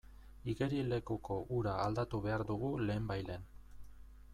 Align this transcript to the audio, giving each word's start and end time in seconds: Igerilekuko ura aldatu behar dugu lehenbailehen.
Igerilekuko 0.53 1.37
ura 1.57 1.75
aldatu 1.85 2.23
behar 2.27 2.47
dugu 2.53 2.73
lehenbailehen. 2.87 3.51